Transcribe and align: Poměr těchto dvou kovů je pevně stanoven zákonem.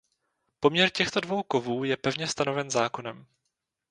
Poměr 0.59 0.89
těchto 0.89 1.19
dvou 1.19 1.43
kovů 1.43 1.83
je 1.83 1.97
pevně 1.97 2.27
stanoven 2.27 2.69
zákonem. 2.71 3.25